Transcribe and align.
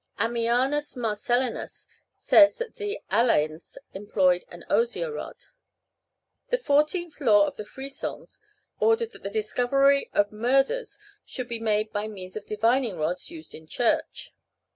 Ammianus 0.17 0.95
Marcellinus 0.95 1.87
says 2.17 2.55
that 2.57 2.77
the 2.77 2.99
Alains 3.11 3.77
employed 3.93 4.45
an 4.49 4.65
osier 4.67 5.11
rod. 5.13 5.35
The 6.47 6.57
fourteenth 6.57 7.21
law 7.21 7.45
of 7.45 7.55
the 7.55 7.65
Frisons 7.65 8.41
ordered 8.79 9.11
that 9.11 9.21
the 9.21 9.29
discovery 9.29 10.09
of 10.11 10.31
murders 10.31 10.97
should 11.23 11.47
be 11.47 11.59
made 11.59 11.93
by 11.93 12.07
means 12.07 12.35
of 12.35 12.47
divining 12.47 12.97
rods 12.97 13.29
used 13.29 13.53
in 13.53 13.67
Church. 13.67 14.33